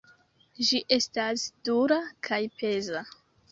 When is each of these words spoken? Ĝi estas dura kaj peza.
Ĝi 0.69 0.79
estas 0.97 1.45
dura 1.71 2.01
kaj 2.31 2.43
peza. 2.57 3.07